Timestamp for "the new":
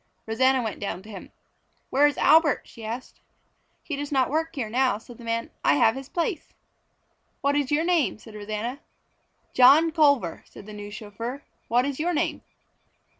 10.65-10.89